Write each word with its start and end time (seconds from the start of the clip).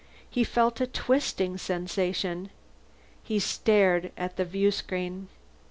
He 0.27 0.43
felt 0.43 0.81
a 0.81 0.87
twisting 0.87 1.59
sensation. 1.59 2.49
He 3.21 3.37
stared 3.37 4.11
at 4.17 4.35
the 4.35 4.45
viewscreen. 4.45 5.27